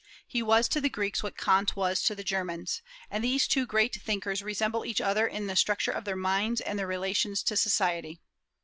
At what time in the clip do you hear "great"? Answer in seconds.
3.67-3.93